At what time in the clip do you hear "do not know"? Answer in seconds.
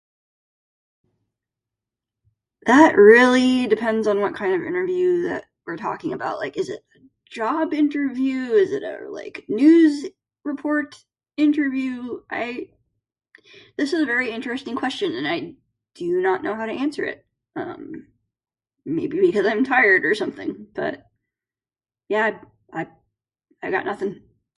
15.95-16.55